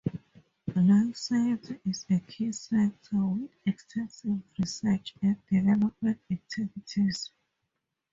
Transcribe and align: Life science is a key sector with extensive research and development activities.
Life 0.75 1.15
science 1.15 1.69
is 1.85 2.07
a 2.09 2.19
key 2.21 2.51
sector 2.53 3.23
with 3.23 3.51
extensive 3.67 4.41
research 4.57 5.13
and 5.21 5.37
development 5.47 6.19
activities. 6.31 7.29